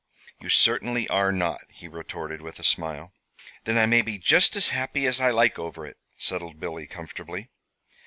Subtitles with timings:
[0.39, 3.13] "You certainly are not," he retorted, with a smile.
[3.65, 7.51] "Then I may be just as happy as I like over it," settled Billy, comfortably.